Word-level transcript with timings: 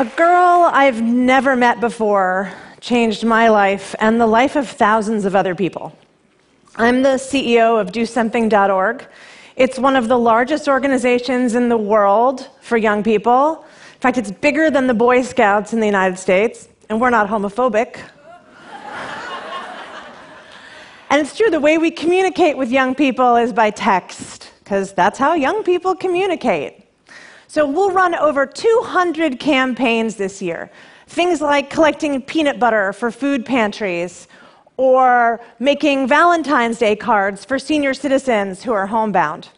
A 0.00 0.04
girl 0.04 0.70
I've 0.72 1.02
never 1.02 1.56
met 1.56 1.80
before 1.80 2.52
changed 2.78 3.24
my 3.24 3.48
life 3.48 3.96
and 3.98 4.20
the 4.20 4.28
life 4.28 4.54
of 4.54 4.68
thousands 4.68 5.24
of 5.24 5.34
other 5.34 5.56
people. 5.56 5.92
I'm 6.76 7.02
the 7.02 7.16
CEO 7.18 7.80
of 7.80 7.90
DoSomething.org. 7.90 9.04
It's 9.56 9.76
one 9.76 9.96
of 9.96 10.06
the 10.06 10.16
largest 10.16 10.68
organizations 10.68 11.56
in 11.56 11.68
the 11.68 11.76
world 11.76 12.48
for 12.60 12.76
young 12.76 13.02
people. 13.02 13.64
In 13.94 14.00
fact, 14.00 14.18
it's 14.18 14.30
bigger 14.30 14.70
than 14.70 14.86
the 14.86 14.94
Boy 14.94 15.22
Scouts 15.22 15.72
in 15.72 15.80
the 15.80 15.86
United 15.86 16.16
States, 16.16 16.68
and 16.88 17.00
we're 17.00 17.10
not 17.10 17.28
homophobic. 17.28 17.98
and 21.10 21.20
it's 21.20 21.36
true, 21.36 21.50
the 21.50 21.58
way 21.58 21.76
we 21.76 21.90
communicate 21.90 22.56
with 22.56 22.70
young 22.70 22.94
people 22.94 23.34
is 23.34 23.52
by 23.52 23.70
text, 23.70 24.52
because 24.62 24.92
that's 24.92 25.18
how 25.18 25.34
young 25.34 25.64
people 25.64 25.96
communicate. 25.96 26.77
So 27.50 27.66
we'll 27.66 27.92
run 27.92 28.14
over 28.14 28.44
200 28.44 29.40
campaigns 29.40 30.16
this 30.16 30.42
year. 30.42 30.70
Things 31.06 31.40
like 31.40 31.70
collecting 31.70 32.20
peanut 32.20 32.60
butter 32.60 32.92
for 32.92 33.10
food 33.10 33.46
pantries, 33.46 34.28
or 34.76 35.40
making 35.58 36.06
Valentine's 36.06 36.78
Day 36.78 36.94
cards 36.94 37.46
for 37.46 37.58
senior 37.58 37.94
citizens 37.94 38.62
who 38.62 38.72
are 38.72 38.86
homebound. 38.86 39.48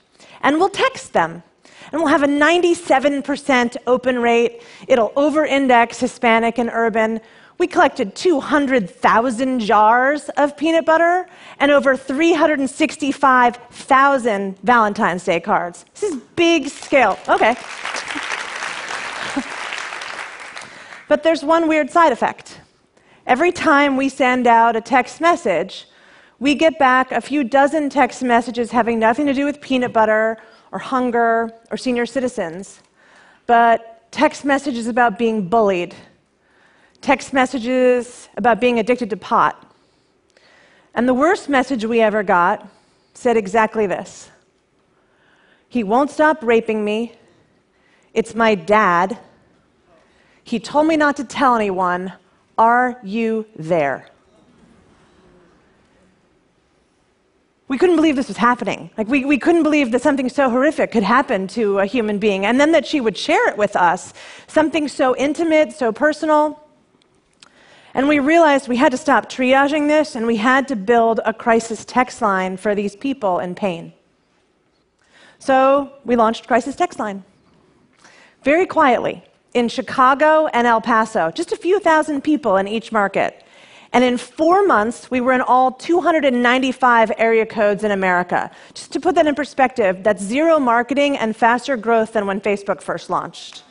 And 0.41 0.59
we'll 0.59 0.69
text 0.69 1.13
them. 1.13 1.43
And 1.91 2.01
we'll 2.01 2.13
have 2.13 2.23
a 2.23 2.29
97% 2.29 3.77
open 3.89 4.21
rate. 4.21 4.63
It'll 4.87 5.13
over 5.17 5.45
index 5.45 5.99
Hispanic 5.99 6.59
and 6.59 6.71
urban. 6.73 7.21
We 7.61 7.67
collected 7.67 8.15
200,000 8.15 9.61
jars 9.61 10.31
of 10.39 10.57
peanut 10.57 10.87
butter 10.87 11.29
and 11.59 11.71
over 11.71 11.95
365,000 11.95 14.59
Valentine's 14.61 15.25
Day 15.25 15.41
cards. 15.41 15.85
This 15.93 16.05
is 16.05 16.17
big 16.37 16.71
scale. 16.71 17.19
Okay. 17.29 17.55
but 21.07 21.23
there's 21.23 21.45
one 21.45 21.69
weird 21.69 21.91
side 21.91 22.13
effect. 22.13 22.63
Every 23.27 23.53
time 23.53 23.99
we 23.99 24.09
send 24.09 24.47
out 24.47 24.75
a 24.75 24.81
text 24.81 25.21
message, 25.21 25.87
we 26.39 26.55
get 26.55 26.79
back 26.79 27.13
a 27.13 27.21
few 27.21 27.45
dozen 27.45 27.91
text 27.91 28.23
messages 28.23 28.71
having 28.71 28.99
nothing 28.99 29.27
to 29.27 29.35
do 29.35 29.45
with 29.45 29.61
peanut 29.61 29.93
butter 29.93 30.39
or 30.73 30.79
hunger 30.79 31.51
or 31.71 31.77
senior 31.77 32.07
citizens, 32.07 32.81
but 33.45 34.11
text 34.11 34.47
messages 34.47 34.87
about 34.87 35.19
being 35.19 35.47
bullied, 35.47 35.95
text 37.01 37.33
messages 37.33 38.29
about 38.37 38.61
being 38.61 38.79
addicted 38.79 39.11
to 39.11 39.17
pot. 39.17 39.67
And 40.95 41.09
the 41.09 41.15
worst 41.15 41.49
message 41.49 41.85
we 41.85 42.01
ever 42.01 42.23
got 42.23 42.69
said 43.15 43.37
exactly 43.37 43.87
this 43.87 44.31
He 45.69 45.85
won't 45.85 46.11
stop 46.11 46.43
raping 46.43 46.85
me. 46.85 47.15
It's 48.13 48.35
my 48.35 48.55
dad. 48.55 49.19
He 50.43 50.59
told 50.59 50.87
me 50.87 50.97
not 50.97 51.17
to 51.17 51.25
tell 51.25 51.55
anyone. 51.55 52.13
Are 52.59 52.99
you 53.03 53.47
there? 53.57 54.09
We 57.69 57.79
couldn't 57.79 57.95
believe 57.95 58.17
this 58.17 58.27
was 58.27 58.37
happening. 58.37 58.91
Like, 58.99 59.07
we, 59.07 59.25
we 59.25 59.39
couldn't 59.39 59.63
believe 59.63 59.93
that 59.93 60.03
something 60.03 60.29
so 60.29 60.51
horrific 60.51 60.91
could 60.91 61.05
happen 61.05 61.47
to 61.49 61.79
a 61.79 61.87
human 61.87 62.19
being. 62.19 62.45
And 62.45 62.61
then 62.61 62.73
that 62.73 62.85
she 62.85 63.01
would 63.01 63.17
share 63.17 63.49
it 63.49 63.57
with 63.57 63.77
us, 63.77 64.13
something 64.49 64.89
so 64.89 65.17
intimate, 65.17 65.73
so 65.73 65.93
personal. 65.93 66.61
And 67.95 68.07
we 68.07 68.21
realized 68.21 68.69
we 68.69 68.77
had 68.77 68.93
to 68.93 68.99
stop 68.99 69.29
triaging 69.29 69.89
this 69.89 70.15
and 70.15 70.27
we 70.27 70.37
had 70.37 70.69
to 70.69 70.77
build 70.77 71.21
a 71.25 71.33
crisis 71.33 71.85
text 71.85 72.23
line 72.23 72.57
for 72.57 72.75
these 72.75 72.95
people 72.95 73.41
in 73.41 73.55
pain. 73.55 73.93
So 75.39 75.93
we 76.05 76.17
launched 76.17 76.47
Crisis 76.47 76.77
Text 76.77 76.99
Line. 76.99 77.25
Very 78.45 78.67
quietly, 78.67 79.25
in 79.55 79.69
Chicago 79.69 80.47
and 80.49 80.67
El 80.67 80.81
Paso, 80.81 81.31
just 81.31 81.53
a 81.53 81.57
few 81.57 81.81
thousand 81.81 82.23
people 82.23 82.57
in 82.59 82.69
each 82.69 82.93
market. 82.93 83.45
And 83.93 84.05
in 84.05 84.19
four 84.19 84.65
months, 84.65 85.11
we 85.11 85.21
were 85.21 85.33
in 85.33 85.41
all 85.41 85.73
295 85.73 87.13
area 87.19 87.45
codes 87.45 87.83
in 87.83 87.91
America. 87.91 88.51
Just 88.73 88.93
to 88.93 89.01
put 89.01 89.17
that 89.17 89.27
in 89.27 89.35
perspective, 89.35 90.05
that's 90.05 90.23
zero 90.23 90.61
marketing 90.61 91.17
and 91.17 91.35
faster 91.35 91.77
growth 91.77 92.13
than 92.13 92.27
when 92.27 92.41
Facebook 92.41 92.81
first 92.81 93.11
launched. 93.11 93.65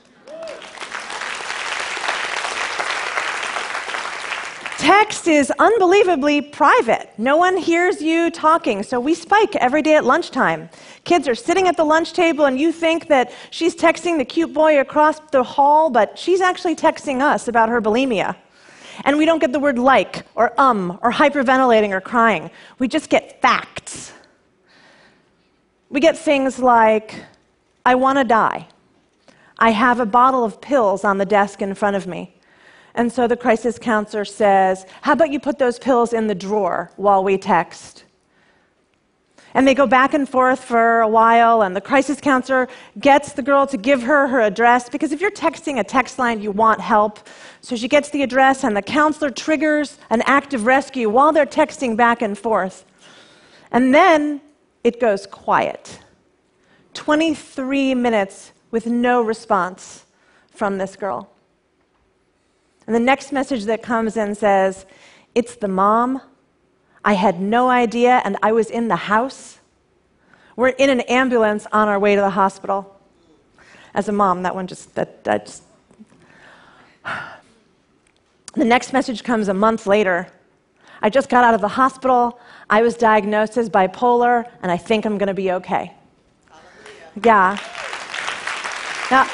Text 4.89 5.27
is 5.27 5.51
unbelievably 5.59 6.41
private. 6.41 7.11
No 7.19 7.37
one 7.37 7.57
hears 7.57 8.01
you 8.01 8.31
talking, 8.31 8.81
so 8.81 8.99
we 8.99 9.13
spike 9.13 9.55
every 9.57 9.83
day 9.83 9.93
at 9.93 10.03
lunchtime. 10.03 10.67
Kids 11.03 11.27
are 11.27 11.35
sitting 11.35 11.67
at 11.67 11.77
the 11.77 11.83
lunch 11.83 12.13
table, 12.13 12.45
and 12.45 12.59
you 12.59 12.71
think 12.71 13.07
that 13.07 13.31
she's 13.51 13.75
texting 13.75 14.17
the 14.17 14.25
cute 14.25 14.51
boy 14.51 14.79
across 14.79 15.19
the 15.29 15.43
hall, 15.43 15.91
but 15.91 16.17
she's 16.17 16.41
actually 16.41 16.75
texting 16.75 17.21
us 17.21 17.47
about 17.47 17.69
her 17.69 17.79
bulimia. 17.79 18.35
And 19.05 19.15
we 19.15 19.25
don't 19.25 19.37
get 19.37 19.51
the 19.51 19.59
word 19.59 19.77
like, 19.77 20.25
or 20.33 20.59
um, 20.59 20.97
or 21.03 21.11
hyperventilating, 21.11 21.91
or 21.91 22.01
crying. 22.01 22.49
We 22.79 22.87
just 22.87 23.11
get 23.11 23.39
facts. 23.43 24.11
We 25.91 25.99
get 25.99 26.17
things 26.17 26.57
like, 26.57 27.13
I 27.85 27.93
want 27.93 28.17
to 28.17 28.23
die. 28.23 28.67
I 29.59 29.69
have 29.69 29.99
a 29.99 30.07
bottle 30.07 30.43
of 30.43 30.59
pills 30.59 31.03
on 31.03 31.19
the 31.19 31.27
desk 31.27 31.61
in 31.61 31.75
front 31.75 31.95
of 31.95 32.07
me. 32.07 32.38
And 32.95 33.11
so 33.11 33.27
the 33.27 33.37
crisis 33.37 33.77
counselor 33.77 34.25
says, 34.25 34.85
How 35.01 35.13
about 35.13 35.31
you 35.31 35.39
put 35.39 35.59
those 35.59 35.79
pills 35.79 36.13
in 36.13 36.27
the 36.27 36.35
drawer 36.35 36.91
while 36.95 37.23
we 37.23 37.37
text? 37.37 38.03
And 39.53 39.67
they 39.67 39.73
go 39.73 39.87
back 39.87 40.13
and 40.13 40.29
forth 40.29 40.63
for 40.63 41.01
a 41.01 41.07
while, 41.07 41.63
and 41.63 41.75
the 41.75 41.81
crisis 41.81 42.21
counselor 42.21 42.67
gets 42.99 43.33
the 43.33 43.41
girl 43.41 43.65
to 43.67 43.77
give 43.77 44.03
her 44.03 44.27
her 44.27 44.41
address 44.41 44.89
because 44.89 45.11
if 45.11 45.21
you're 45.21 45.31
texting 45.31 45.79
a 45.79 45.83
text 45.83 46.19
line, 46.19 46.39
you 46.41 46.51
want 46.51 46.81
help. 46.81 47.27
So 47.61 47.75
she 47.75 47.87
gets 47.87 48.09
the 48.09 48.21
address, 48.21 48.63
and 48.63 48.77
the 48.77 48.81
counselor 48.81 49.31
triggers 49.31 49.97
an 50.11 50.21
active 50.25 50.65
rescue 50.65 51.09
while 51.09 51.31
they're 51.31 51.47
texting 51.47 51.97
back 51.97 52.21
and 52.21 52.37
forth. 52.37 52.85
And 53.71 53.93
then 53.93 54.41
it 54.83 54.99
goes 54.99 55.25
quiet 55.25 55.99
23 56.93 57.95
minutes 57.95 58.51
with 58.71 58.85
no 58.85 59.21
response 59.21 60.05
from 60.51 60.77
this 60.77 60.95
girl. 60.95 61.29
And 62.89 62.95
the 62.95 62.99
next 62.99 63.31
message 63.31 63.65
that 63.65 63.83
comes 63.83 64.17
in 64.17 64.33
says, 64.33 64.87
It's 65.35 65.55
the 65.55 65.67
mom. 65.67 66.23
I 67.05 67.13
had 67.13 67.39
no 67.39 67.69
idea, 67.69 68.19
and 68.25 68.35
I 68.41 68.51
was 68.51 68.71
in 68.71 68.87
the 68.87 68.95
house. 68.95 69.59
We're 70.55 70.69
in 70.69 70.89
an 70.89 71.01
ambulance 71.01 71.67
on 71.71 71.87
our 71.87 71.99
way 71.99 72.15
to 72.15 72.21
the 72.21 72.31
hospital. 72.31 72.99
As 73.93 74.09
a 74.09 74.11
mom, 74.11 74.41
that 74.41 74.55
one 74.55 74.65
just, 74.65 74.95
that, 74.95 75.23
that 75.25 75.45
just. 75.45 75.63
The 78.55 78.65
next 78.65 78.91
message 78.91 79.23
comes 79.23 79.49
a 79.49 79.53
month 79.53 79.85
later. 79.85 80.27
I 81.03 81.11
just 81.11 81.29
got 81.29 81.43
out 81.43 81.53
of 81.53 81.61
the 81.61 81.67
hospital. 81.67 82.39
I 82.71 82.81
was 82.81 82.95
diagnosed 82.95 83.55
as 83.57 83.69
bipolar, 83.69 84.49
and 84.63 84.71
I 84.71 84.77
think 84.77 85.05
I'm 85.05 85.19
going 85.19 85.27
to 85.27 85.35
be 85.35 85.51
okay. 85.51 85.93
Yeah. 87.23 87.55
Now, 89.11 89.29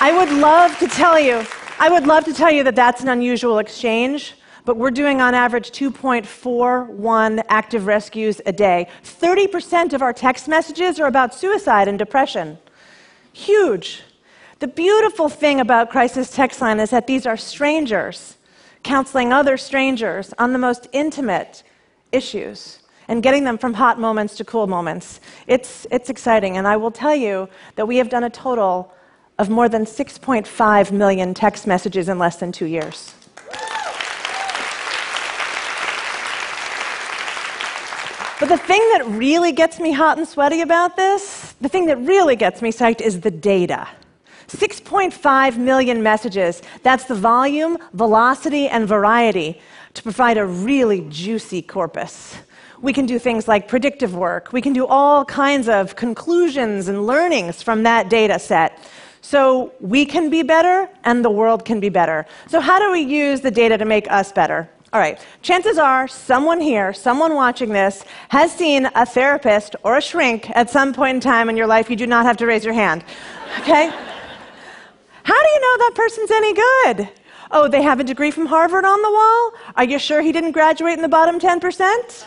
I 0.00 0.14
would 0.18 0.30
love 0.38 0.78
to 0.80 0.86
tell 0.86 1.18
you 1.18 1.46
I 1.82 1.88
would 1.88 2.06
love 2.06 2.26
to 2.26 2.34
tell 2.34 2.50
you 2.50 2.62
that 2.64 2.76
that's 2.76 3.00
an 3.00 3.08
unusual 3.08 3.56
exchange, 3.58 4.34
but 4.66 4.76
we're 4.76 4.90
doing 4.90 5.22
on 5.22 5.32
average 5.32 5.70
2.41 5.70 7.42
active 7.48 7.86
rescues 7.86 8.38
a 8.44 8.52
day. 8.52 8.86
30% 9.02 9.94
of 9.94 10.02
our 10.02 10.12
text 10.12 10.46
messages 10.46 11.00
are 11.00 11.06
about 11.06 11.34
suicide 11.34 11.88
and 11.88 11.98
depression. 11.98 12.58
Huge. 13.32 14.02
The 14.58 14.68
beautiful 14.68 15.30
thing 15.30 15.58
about 15.58 15.88
Crisis 15.88 16.30
Text 16.30 16.60
Line 16.60 16.80
is 16.80 16.90
that 16.90 17.06
these 17.06 17.24
are 17.24 17.38
strangers 17.38 18.36
counseling 18.82 19.32
other 19.32 19.56
strangers 19.56 20.34
on 20.38 20.52
the 20.52 20.58
most 20.58 20.86
intimate 20.92 21.62
issues 22.12 22.80
and 23.08 23.22
getting 23.22 23.44
them 23.44 23.56
from 23.56 23.72
hot 23.72 23.98
moments 23.98 24.36
to 24.36 24.44
cool 24.44 24.66
moments. 24.66 25.20
It's, 25.46 25.86
it's 25.90 26.10
exciting, 26.10 26.58
and 26.58 26.68
I 26.68 26.76
will 26.76 26.90
tell 26.90 27.14
you 27.14 27.48
that 27.76 27.86
we 27.86 27.96
have 27.96 28.10
done 28.10 28.24
a 28.24 28.30
total 28.30 28.92
of 29.40 29.48
more 29.48 29.70
than 29.70 29.86
6.5 29.86 30.92
million 30.92 31.32
text 31.32 31.66
messages 31.66 32.10
in 32.10 32.18
less 32.18 32.36
than 32.36 32.52
two 32.52 32.66
years. 32.66 33.14
But 38.38 38.50
the 38.50 38.58
thing 38.58 38.80
that 38.92 39.04
really 39.06 39.52
gets 39.52 39.80
me 39.80 39.92
hot 39.92 40.18
and 40.18 40.28
sweaty 40.28 40.60
about 40.60 40.94
this, 40.94 41.54
the 41.62 41.70
thing 41.70 41.86
that 41.86 41.96
really 41.96 42.36
gets 42.36 42.60
me 42.60 42.70
psyched 42.70 43.00
is 43.00 43.20
the 43.22 43.30
data. 43.30 43.88
6.5 44.48 45.56
million 45.56 46.02
messages. 46.02 46.60
That's 46.82 47.04
the 47.04 47.14
volume, 47.14 47.78
velocity, 47.94 48.68
and 48.68 48.86
variety 48.86 49.58
to 49.94 50.02
provide 50.02 50.36
a 50.36 50.44
really 50.44 51.06
juicy 51.08 51.62
corpus. 51.62 52.36
We 52.82 52.92
can 52.92 53.06
do 53.06 53.18
things 53.18 53.48
like 53.48 53.68
predictive 53.68 54.14
work. 54.14 54.52
We 54.52 54.60
can 54.60 54.74
do 54.74 54.86
all 54.86 55.24
kinds 55.24 55.66
of 55.66 55.96
conclusions 55.96 56.88
and 56.88 57.06
learnings 57.06 57.62
from 57.62 57.84
that 57.84 58.10
data 58.10 58.38
set. 58.38 58.78
So 59.20 59.72
we 59.80 60.04
can 60.04 60.30
be 60.30 60.42
better 60.42 60.88
and 61.04 61.24
the 61.24 61.30
world 61.30 61.64
can 61.64 61.80
be 61.80 61.88
better. 61.88 62.26
So, 62.48 62.60
how 62.60 62.78
do 62.78 62.90
we 62.90 63.00
use 63.00 63.40
the 63.40 63.50
data 63.50 63.76
to 63.78 63.84
make 63.84 64.10
us 64.10 64.32
better? 64.32 64.68
All 64.92 64.98
right, 64.98 65.24
chances 65.40 65.78
are 65.78 66.08
someone 66.08 66.60
here, 66.60 66.92
someone 66.92 67.34
watching 67.34 67.68
this, 67.68 68.04
has 68.28 68.52
seen 68.52 68.88
a 68.96 69.06
therapist 69.06 69.76
or 69.84 69.98
a 69.98 70.02
shrink 70.02 70.50
at 70.56 70.68
some 70.68 70.92
point 70.92 71.14
in 71.14 71.20
time 71.20 71.48
in 71.48 71.56
your 71.56 71.68
life. 71.68 71.88
You 71.88 71.94
do 71.94 72.08
not 72.08 72.26
have 72.26 72.36
to 72.38 72.46
raise 72.46 72.64
your 72.64 72.74
hand. 72.74 73.04
Okay? 73.60 73.88
How 75.22 75.42
do 75.42 75.48
you 75.48 75.60
know 75.60 75.76
that 75.78 75.92
person's 75.94 76.30
any 76.32 76.54
good? 76.54 77.08
Oh, 77.52 77.68
they 77.68 77.82
have 77.82 78.00
a 78.00 78.04
degree 78.04 78.32
from 78.32 78.46
Harvard 78.46 78.84
on 78.84 79.00
the 79.00 79.10
wall? 79.10 79.52
Are 79.76 79.84
you 79.84 79.98
sure 79.98 80.22
he 80.22 80.32
didn't 80.32 80.52
graduate 80.52 80.94
in 80.94 81.02
the 81.02 81.08
bottom 81.08 81.38
10%? 81.38 82.24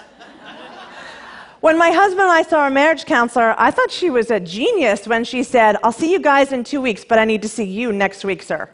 When 1.64 1.78
my 1.78 1.92
husband 1.92 2.24
and 2.24 2.32
I 2.32 2.42
saw 2.42 2.60
our 2.60 2.70
marriage 2.70 3.06
counselor, 3.06 3.56
I 3.58 3.72
thought 3.72 3.90
she 3.90 4.10
was 4.10 4.30
a 4.30 4.38
genius 4.38 5.08
when 5.08 5.24
she 5.24 5.44
said, 5.44 5.78
I'll 5.82 5.94
see 5.94 6.12
you 6.12 6.20
guys 6.20 6.52
in 6.52 6.66
two 6.66 6.82
weeks, 6.82 7.06
but 7.06 7.20
I 7.20 7.24
need 7.24 7.42
to 7.42 7.48
see 7.48 7.64
you 7.64 7.94
next 7.94 8.26
week, 8.26 8.44
sir. 8.44 8.70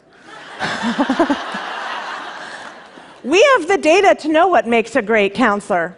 we 3.22 3.40
have 3.52 3.68
the 3.68 3.78
data 3.80 4.16
to 4.22 4.28
know 4.28 4.48
what 4.48 4.66
makes 4.66 4.96
a 4.96 5.02
great 5.02 5.34
counselor. 5.34 5.96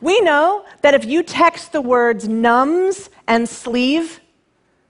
We 0.00 0.20
know 0.22 0.64
that 0.82 0.92
if 0.92 1.04
you 1.04 1.22
text 1.22 1.70
the 1.70 1.80
words 1.80 2.26
numbs 2.26 3.10
and 3.28 3.48
sleeve, 3.48 4.18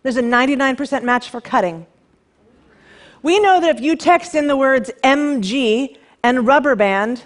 there's 0.02 0.16
a 0.16 0.22
99% 0.22 1.02
match 1.02 1.28
for 1.28 1.42
cutting. 1.42 1.84
We 3.22 3.38
know 3.38 3.60
that 3.60 3.76
if 3.76 3.82
you 3.82 3.96
text 3.96 4.34
in 4.34 4.46
the 4.46 4.56
words 4.56 4.90
MG 5.02 5.98
and 6.22 6.46
rubber 6.46 6.74
band, 6.74 7.22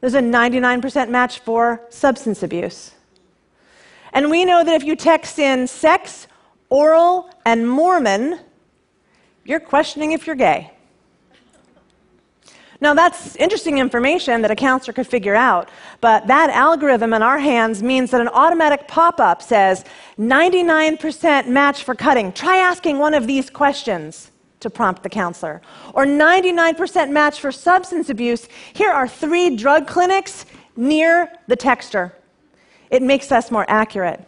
there's 0.00 0.14
a 0.14 0.20
99% 0.20 1.08
match 1.08 1.40
for 1.40 1.84
substance 1.88 2.44
abuse. 2.44 2.92
And 4.12 4.30
we 4.30 4.44
know 4.44 4.62
that 4.62 4.74
if 4.74 4.84
you 4.84 4.96
text 4.96 5.38
in 5.38 5.66
sex, 5.66 6.26
oral, 6.68 7.30
and 7.44 7.68
Mormon, 7.68 8.40
you're 9.44 9.60
questioning 9.60 10.12
if 10.12 10.26
you're 10.26 10.36
gay. 10.36 10.70
Now, 12.80 12.94
that's 12.94 13.36
interesting 13.36 13.78
information 13.78 14.42
that 14.42 14.50
a 14.50 14.56
counselor 14.56 14.92
could 14.92 15.06
figure 15.06 15.36
out, 15.36 15.68
but 16.00 16.26
that 16.26 16.50
algorithm 16.50 17.12
in 17.12 17.22
our 17.22 17.38
hands 17.38 17.80
means 17.80 18.10
that 18.10 18.20
an 18.20 18.26
automatic 18.26 18.88
pop 18.88 19.20
up 19.20 19.40
says 19.40 19.84
99% 20.18 21.46
match 21.46 21.84
for 21.84 21.94
cutting. 21.94 22.32
Try 22.32 22.56
asking 22.56 22.98
one 22.98 23.14
of 23.14 23.28
these 23.28 23.48
questions 23.50 24.32
to 24.58 24.68
prompt 24.68 25.04
the 25.04 25.08
counselor. 25.08 25.62
Or 25.94 26.04
99% 26.06 27.10
match 27.10 27.38
for 27.38 27.52
substance 27.52 28.10
abuse. 28.10 28.48
Here 28.72 28.90
are 28.90 29.06
three 29.06 29.54
drug 29.54 29.86
clinics 29.86 30.46
near 30.74 31.32
the 31.46 31.56
texter. 31.56 32.12
It 32.92 33.02
makes 33.02 33.32
us 33.32 33.50
more 33.50 33.64
accurate. 33.68 34.22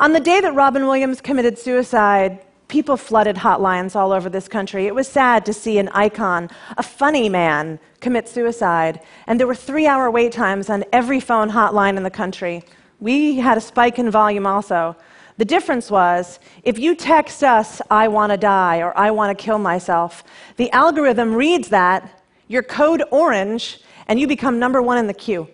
On 0.00 0.14
the 0.14 0.20
day 0.20 0.40
that 0.40 0.54
Robin 0.54 0.86
Williams 0.86 1.20
committed 1.20 1.58
suicide, 1.58 2.40
people 2.68 2.96
flooded 2.96 3.36
hotlines 3.36 3.94
all 3.94 4.12
over 4.12 4.30
this 4.30 4.48
country. 4.48 4.86
It 4.86 4.94
was 4.94 5.06
sad 5.06 5.44
to 5.44 5.52
see 5.52 5.78
an 5.78 5.90
icon, 5.90 6.48
a 6.78 6.82
funny 6.82 7.28
man, 7.28 7.78
commit 8.00 8.28
suicide. 8.28 9.00
And 9.26 9.38
there 9.38 9.46
were 9.46 9.54
three 9.54 9.86
hour 9.86 10.10
wait 10.10 10.32
times 10.32 10.70
on 10.70 10.84
every 10.90 11.20
phone 11.20 11.50
hotline 11.50 11.98
in 11.98 12.02
the 12.02 12.10
country. 12.10 12.64
We 12.98 13.36
had 13.36 13.58
a 13.58 13.60
spike 13.60 13.98
in 13.98 14.10
volume 14.10 14.46
also. 14.46 14.96
The 15.36 15.44
difference 15.44 15.90
was 15.90 16.40
if 16.62 16.78
you 16.78 16.94
text 16.94 17.44
us, 17.44 17.82
I 17.90 18.08
want 18.08 18.32
to 18.32 18.38
die 18.38 18.78
or 18.78 18.96
I 18.96 19.10
want 19.10 19.36
to 19.36 19.44
kill 19.44 19.58
myself, 19.58 20.24
the 20.56 20.70
algorithm 20.70 21.34
reads 21.34 21.68
that, 21.68 22.22
your 22.48 22.62
code 22.62 23.02
orange, 23.10 23.80
and 24.06 24.18
you 24.18 24.26
become 24.26 24.58
number 24.58 24.80
one 24.80 24.96
in 24.96 25.06
the 25.06 25.14
queue. 25.14 25.46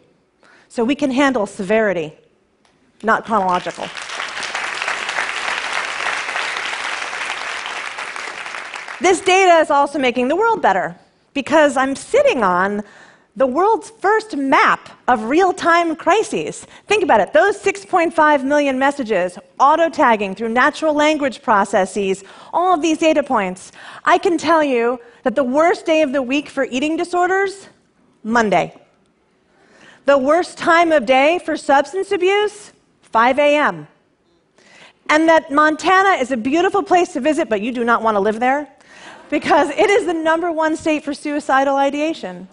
So 0.68 0.84
we 0.84 0.94
can 0.94 1.10
handle 1.10 1.46
severity, 1.46 2.12
not 3.02 3.24
chronological. 3.24 3.86
This 9.00 9.20
data 9.20 9.60
is 9.60 9.70
also 9.70 9.98
making 9.98 10.28
the 10.28 10.36
world 10.36 10.62
better 10.62 10.96
because 11.34 11.76
I'm 11.76 11.94
sitting 11.94 12.42
on 12.42 12.82
the 13.36 13.46
world's 13.46 13.90
first 13.90 14.36
map 14.36 14.90
of 15.08 15.24
real 15.24 15.52
time 15.52 15.96
crises. 15.96 16.66
Think 16.86 17.02
about 17.02 17.20
it 17.20 17.32
those 17.32 17.60
6.5 17.60 18.44
million 18.44 18.78
messages, 18.78 19.36
auto 19.58 19.90
tagging 19.90 20.34
through 20.34 20.50
natural 20.50 20.94
language 20.94 21.42
processes, 21.42 22.22
all 22.52 22.74
of 22.74 22.80
these 22.80 22.98
data 22.98 23.22
points. 23.22 23.72
I 24.04 24.18
can 24.18 24.38
tell 24.38 24.62
you 24.62 25.00
that 25.24 25.34
the 25.34 25.44
worst 25.44 25.84
day 25.84 26.02
of 26.02 26.12
the 26.12 26.22
week 26.22 26.48
for 26.48 26.64
eating 26.64 26.96
disorders, 26.96 27.68
Monday. 28.22 28.74
The 30.06 30.18
worst 30.18 30.58
time 30.58 30.92
of 30.92 31.06
day 31.06 31.40
for 31.44 31.56
substance 31.56 32.12
abuse, 32.12 32.72
5 33.02 33.38
a.m. 33.38 33.88
And 35.08 35.28
that 35.28 35.50
Montana 35.50 36.20
is 36.20 36.30
a 36.30 36.36
beautiful 36.36 36.82
place 36.82 37.12
to 37.14 37.20
visit, 37.20 37.48
but 37.48 37.60
you 37.62 37.72
do 37.72 37.84
not 37.84 38.02
want 38.02 38.16
to 38.16 38.20
live 38.20 38.40
there 38.40 38.68
because 39.30 39.70
it 39.70 39.90
is 39.90 40.06
the 40.06 40.12
number 40.12 40.52
one 40.52 40.76
state 40.76 41.04
for 41.04 41.14
suicidal 41.14 41.76
ideation. 41.76 42.48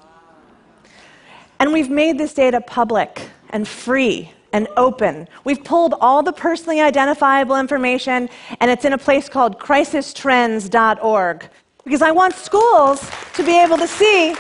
And 1.60 1.74
we've 1.74 1.90
made 1.90 2.18
this 2.18 2.34
data 2.34 2.62
public 2.62 3.30
and 3.50 3.68
free 3.68 4.32
and 4.54 4.68
open. 4.78 5.28
We've 5.44 5.64
pulled 5.64 5.94
all 6.02 6.24
the 6.24 6.34
personally 6.34 6.82
identifiable 6.82 7.58
information, 7.58 8.30
and 8.60 8.72
it's 8.72 8.86
in 8.86 8.94
a 8.94 8.98
place 8.98 9.30
called 9.30 9.60
crisistrends.org. 9.60 11.50
Because 11.84 12.02
I 12.02 12.12
want 12.12 12.36
schools 12.36 13.10
to 13.34 13.44
be 13.44 13.60
able 13.60 13.78
to 13.78 13.88
see 13.88 14.36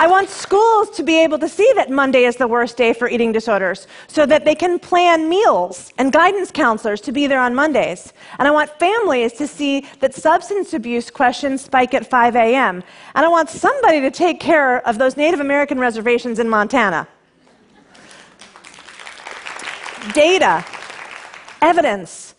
I 0.00 0.06
want 0.06 0.30
schools 0.30 0.88
to 0.92 1.02
be 1.02 1.22
able 1.22 1.38
to 1.40 1.46
see 1.46 1.70
that 1.76 1.90
Monday 1.90 2.24
is 2.24 2.36
the 2.36 2.48
worst 2.48 2.78
day 2.78 2.94
for 2.94 3.06
eating 3.06 3.32
disorders 3.32 3.86
so 4.06 4.24
that 4.24 4.46
they 4.46 4.54
can 4.54 4.78
plan 4.78 5.28
meals 5.28 5.92
and 5.98 6.10
guidance 6.10 6.50
counselors 6.50 7.02
to 7.02 7.12
be 7.12 7.26
there 7.26 7.38
on 7.38 7.54
Mondays. 7.54 8.14
And 8.38 8.48
I 8.48 8.50
want 8.50 8.70
families 8.78 9.34
to 9.34 9.46
see 9.46 9.86
that 9.98 10.14
substance 10.14 10.72
abuse 10.72 11.10
questions 11.10 11.60
spike 11.60 11.92
at 11.92 12.08
5 12.08 12.34
a.m. 12.34 12.82
And 13.14 13.26
I 13.26 13.28
want 13.28 13.50
somebody 13.50 14.00
to 14.00 14.10
take 14.10 14.40
care 14.40 14.80
of 14.88 14.96
those 14.96 15.18
Native 15.18 15.40
American 15.40 15.78
reservations 15.78 16.38
in 16.38 16.48
Montana. 16.48 17.06
Data, 20.14 20.64
evidence, 21.60 22.34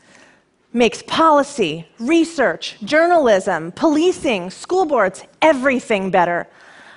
makes 0.74 1.04
policy, 1.04 1.88
research, 2.00 2.78
journalism, 2.84 3.72
policing, 3.74 4.50
school 4.50 4.86
boards, 4.86 5.24
everything 5.44 6.10
better. 6.10 6.48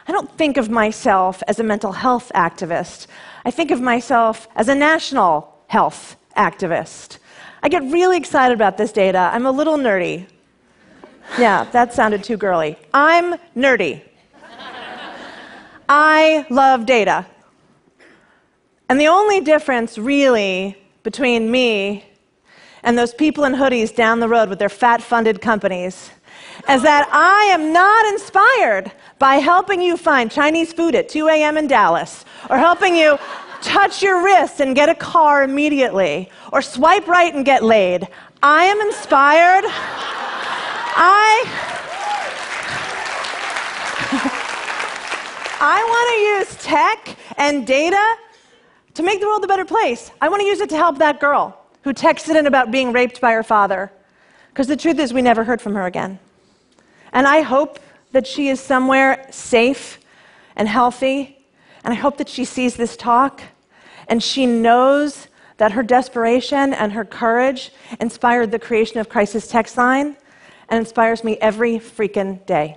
I 0.06 0.12
don't 0.12 0.31
think 0.37 0.56
of 0.56 0.69
myself 0.69 1.43
as 1.49 1.59
a 1.59 1.62
mental 1.62 1.93
health 1.93 2.31
activist. 2.35 3.06
I 3.45 3.51
think 3.51 3.71
of 3.71 3.81
myself 3.81 4.49
as 4.55 4.69
a 4.69 4.75
national 4.75 5.56
health 5.69 6.17
activist. 6.37 7.19
I 7.62 7.69
get 7.69 7.83
really 7.85 8.19
excited 8.19 8.55
about 8.55 8.77
this 8.77 8.93
data. 8.93 9.31
I'm 9.33 9.47
a 9.47 9.51
little 9.51 9.79
nerdy. 9.79 10.27
Yeah, 11.39 11.65
that 11.73 11.95
sounded 11.95 12.23
too 12.23 12.37
girly. 12.37 12.77
I'm 12.93 13.37
nerdy. 13.56 14.03
I 15.89 16.47
love 16.50 16.87
data. 16.87 17.26
And 18.88 19.00
the 19.00 19.09
only 19.09 19.40
difference, 19.40 19.97
really, 19.97 20.76
between 21.02 21.50
me 21.50 22.05
and 22.83 22.99
those 22.99 23.14
people 23.14 23.45
in 23.45 23.55
hoodies 23.55 23.95
down 23.95 24.21
the 24.21 24.28
road 24.28 24.50
with 24.50 24.59
their 24.59 24.69
fat 24.69 25.02
funded 25.02 25.40
companies 25.40 26.11
is 26.68 26.82
that 26.82 27.08
I 27.12 27.44
am 27.52 27.73
not 27.73 28.06
inspired 28.06 28.92
by 29.18 29.37
helping 29.37 29.80
you 29.80 29.96
find 29.96 30.30
Chinese 30.30 30.73
food 30.73 30.94
at 30.94 31.08
2 31.08 31.28
a.m. 31.28 31.56
in 31.56 31.66
Dallas, 31.66 32.25
or 32.50 32.58
helping 32.58 32.94
you 32.94 33.18
touch 33.62 34.02
your 34.02 34.23
wrist 34.25 34.61
and 34.61 34.75
get 34.75 34.88
a 34.88 34.94
car 34.94 35.42
immediately, 35.42 36.30
or 36.52 36.61
swipe 36.62 37.06
right 37.06 37.34
and 37.34 37.44
get 37.44 37.62
laid. 37.64 38.08
I 38.42 38.64
am 38.64 38.80
inspired. 38.80 39.64
I. 40.96 41.44
I 45.66 45.82
want 45.82 46.08
to 46.11 46.16
use 46.54 46.62
tech 46.62 47.16
and 47.38 47.66
data 47.66 48.16
to 48.94 49.02
make 49.02 49.20
the 49.20 49.26
world 49.26 49.42
a 49.44 49.46
better 49.46 49.64
place. 49.64 50.11
I 50.20 50.28
want 50.28 50.40
to 50.42 50.46
use 50.46 50.61
it 50.61 50.68
to 50.70 50.76
help 50.76 50.99
that 50.99 51.20
girl 51.20 51.58
who 51.82 51.92
texted 51.94 52.37
in 52.38 52.46
about 52.46 52.70
being 52.70 52.92
raped 52.92 53.20
by 53.20 53.32
her 53.32 53.42
father. 53.42 53.90
Because 54.49 54.66
the 54.66 54.76
truth 54.76 54.99
is, 54.99 55.12
we 55.12 55.23
never 55.23 55.42
heard 55.42 55.61
from 55.61 55.75
her 55.75 55.87
again. 55.87 56.18
And 57.14 57.26
I 57.26 57.40
hope 57.40 57.78
that 58.12 58.26
she 58.26 58.49
is 58.49 58.61
somewhere 58.61 59.26
safe 59.30 59.99
and 60.56 60.68
healthy. 60.68 61.38
And 61.85 61.94
I 61.94 61.97
hope 61.97 62.18
that 62.18 62.28
she 62.28 62.44
sees 62.44 62.76
this 62.76 62.97
talk 62.97 63.40
and 64.09 64.23
she 64.23 64.47
knows 64.47 65.28
that 65.56 65.73
her 65.73 65.83
desperation 65.83 66.75
and 66.75 66.92
her 66.92 67.04
courage 67.04 67.71
inspired 68.00 68.50
the 68.50 68.59
creation 68.59 68.99
of 68.99 69.09
Crisis 69.09 69.47
Text 69.47 69.76
Line 69.76 70.16
and 70.68 70.80
inspires 70.80 71.23
me 71.23 71.38
every 71.38 71.78
freaking 71.78 72.44
day. 72.47 72.76